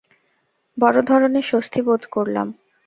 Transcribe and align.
বড় 0.77 0.97
ধরনের 1.01 1.43
স্বস্তি 1.43 1.79
বোধ 1.81 2.03
করলাম। 2.11 2.47